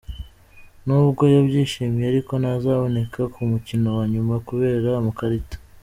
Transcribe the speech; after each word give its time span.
Nubwo 0.85 1.23
yabyishimiye 1.33 2.07
ariko, 2.11 2.31
ntazaboneka 2.41 3.21
ku 3.33 3.39
mukino 3.51 3.87
wa 3.97 4.03
nyuma 4.13 4.33
kubera 4.47 4.89
amakarita. 5.01 5.57